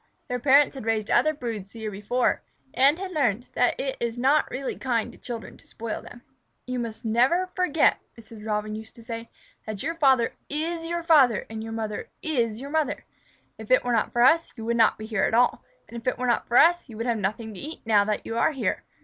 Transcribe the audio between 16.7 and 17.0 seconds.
you